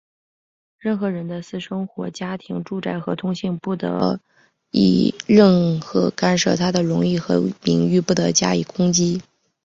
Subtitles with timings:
[0.79, 3.91] 任何人的私生活、家庭、住宅和通信不得
[4.71, 5.13] 任意
[6.15, 9.21] 干涉,他的荣誉和名誉不得加以攻击。